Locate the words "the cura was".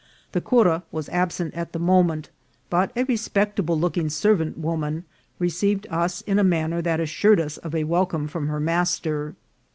0.31-1.09